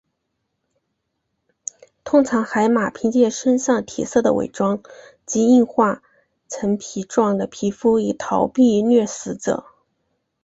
[2.03, 4.81] 通常海马凭借身上体色的伪装
[5.27, 6.01] 及硬化
[6.49, 9.63] 成皮状的皮肤以逃避掠食者。